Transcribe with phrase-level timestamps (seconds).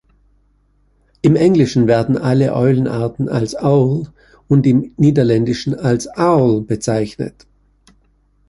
[1.21, 4.07] Im Englischen werden alle Eulenarten als "owl"
[4.47, 7.45] und im Niederländischen als "uil" bezeichnet.